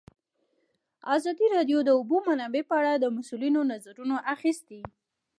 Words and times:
ازادي 1.15 1.45
راډیو 1.55 1.79
د 1.83 1.85
د 1.87 1.89
اوبو 1.97 2.17
منابع 2.27 2.63
په 2.69 2.75
اړه 2.79 2.93
د 2.97 3.05
مسؤلینو 3.17 3.59
نظرونه 3.71 4.15
اخیستي. 4.33 4.81